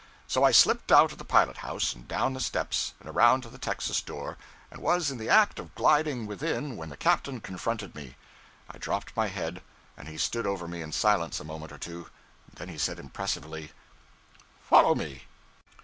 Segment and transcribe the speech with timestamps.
[0.25, 3.49] So I slipped out of the pilot house, and down the steps, and around to
[3.49, 4.35] the texas door
[4.71, 8.15] and was in the act of gliding within, when the captain confronted me!
[8.67, 9.61] I dropped my head,
[9.95, 12.09] and he stood over me in silence a moment or two,
[12.51, 13.73] then said impressively
[14.67, 15.25] 'Follow me.'